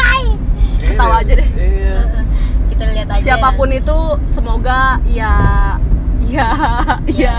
[0.80, 1.48] Ketawa aja deh.
[1.60, 1.92] Iya.
[3.20, 3.98] siapa pun itu
[4.32, 5.36] semoga ya
[6.24, 6.48] ya
[7.04, 7.36] ya.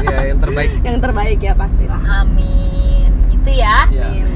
[0.00, 0.70] Ya yang terbaik.
[0.88, 2.00] Yang terbaik ya pastilah.
[2.24, 3.12] Amin.
[3.28, 3.84] Gitu ya.
[3.92, 4.28] Ya Amin.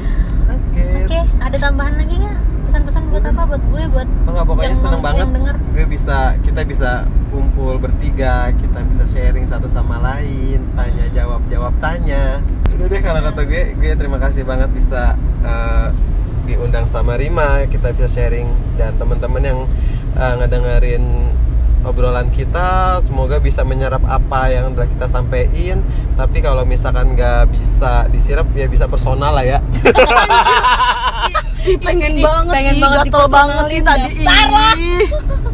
[0.53, 0.85] oke.
[1.09, 3.41] Oke ada tambahan lagi nggak pesan-pesan buat apa?
[3.49, 5.25] Buat gue buat Oh enggak pokoknya yang seneng banget.
[5.25, 5.55] yang denger.
[5.73, 6.91] gue bisa kita bisa
[7.33, 12.45] kumpul bertiga kita bisa sharing satu sama lain tanya jawab jawab tanya.
[12.77, 15.87] Udah deh kalau kata gue gue terima kasih banget bisa eh,
[16.45, 17.65] diundang sama Rima.
[17.65, 19.59] Kita bisa sharing dan teman-teman yang
[20.13, 21.33] eh, ngedengerin
[21.79, 25.79] obrolan kita semoga bisa menyerap apa yang udah kita sampaikan
[26.19, 29.63] tapi kalau misalkan nggak bisa disirap ya bisa personal lah ya
[31.87, 34.73] pengen banget pengen ih, banget gatel banget sih tadi lah.
[34.75, 35.05] ih.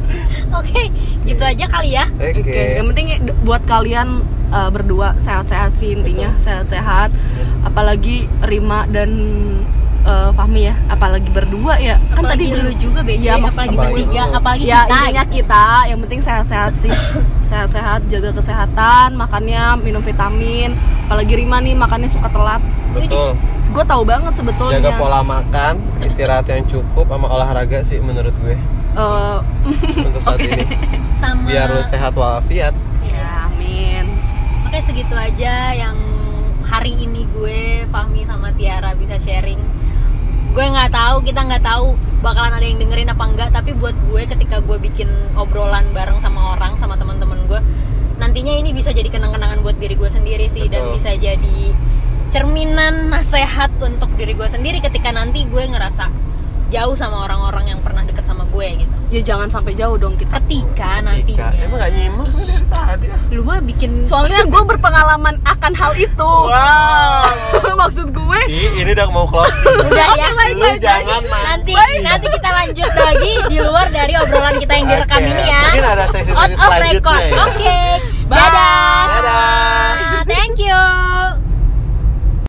[0.59, 0.81] oke
[1.25, 3.07] gitu aja kali ya oke Oke, yang penting
[3.41, 7.09] buat kalian uh, berdua sehat-sehat sih intinya, sehat-sehat.
[7.63, 9.09] Apalagi Rima dan
[10.03, 11.97] uh, Fahmi ya, apalagi berdua ya.
[12.13, 14.37] Kan apalagi tadi lu juga BG Iya, maksud- apalagi apalagi bertiga lu.
[14.37, 16.93] apalagi ya kita intinya kita, yang penting sehat-sehat sih.
[17.45, 20.73] Sehat-sehat, jaga kesehatan, makannya minum vitamin.
[21.05, 22.61] Apalagi Rima nih makannya suka telat.
[22.93, 23.37] betul
[23.71, 24.79] Gue tahu banget sebetulnya.
[24.79, 28.55] jaga pola makan istirahat yang cukup sama olahraga sih menurut gue
[28.95, 29.37] Eh,
[29.99, 30.47] untuk saat Oke.
[30.47, 30.63] ini
[31.19, 32.71] sama biar lu sehat walafiat
[33.03, 34.07] ya, amin.
[34.63, 35.99] Oke segitu aja yang
[36.63, 39.59] hari ini gue Fahmi sama Tiara bisa sharing.
[40.55, 43.49] Gue nggak tahu kita nggak tahu bakalan ada yang dengerin apa enggak.
[43.51, 47.59] Tapi buat gue ketika gue bikin obrolan bareng sama orang sama teman-teman gue,
[48.15, 50.95] nantinya ini bisa jadi kenang-kenangan buat diri gue sendiri sih dan Betul.
[50.95, 51.75] bisa jadi
[52.35, 56.11] cerminan nasihat untuk diri gue sendiri ketika nanti gue ngerasa
[56.67, 58.91] jauh sama orang-orang yang pernah deket sama gue gitu.
[59.07, 60.43] Ya jangan sampai jauh dong kita.
[60.43, 63.19] Ketika Ika, nantinya, emang gak nyimak gue dari tadi ah.
[63.31, 66.31] lu mah bikin Soalnya gue berpengalaman akan hal itu.
[66.51, 67.31] wow.
[67.87, 69.71] Maksud gue Ih, ini udah mau closing.
[69.95, 70.27] Udah ya.
[70.51, 71.71] Lu jangan man nanti
[72.03, 75.61] nanti kita lanjut lagi di luar dari obrolan kita yang direkam Oke, ini ya.
[75.71, 77.21] Mungkin ada sesi-sesi out of selanjutnya record.
[77.23, 77.39] ya.
[77.47, 77.79] oke.
[78.27, 78.37] Bye.
[78.43, 78.95] dadah